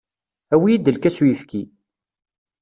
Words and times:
Awi-iyi-d 0.53 0.93
lkas 0.95 1.17
n 1.19 1.23
uyefki. 1.23 1.63